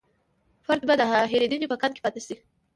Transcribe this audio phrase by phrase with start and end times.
[0.67, 2.35] فرد به د هېرېدنې په کنده کې پاتې شي.